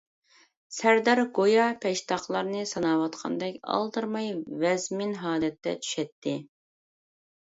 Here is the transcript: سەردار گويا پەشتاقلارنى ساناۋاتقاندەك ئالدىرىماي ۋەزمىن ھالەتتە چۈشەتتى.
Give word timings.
سەردار 0.75 1.19
گويا 1.39 1.65
پەشتاقلارنى 1.83 2.63
ساناۋاتقاندەك 2.71 3.59
ئالدىرىماي 3.73 4.31
ۋەزمىن 4.63 5.13
ھالەتتە 5.27 5.75
چۈشەتتى. 5.85 6.35